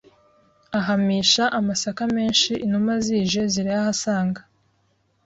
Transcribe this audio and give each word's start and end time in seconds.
ahamisha 0.79 1.43
amasaka 1.59 2.03
menshi 2.15 2.51
Inuma 2.65 2.91
zije 3.05 3.41
zirayahasanga 3.53 4.41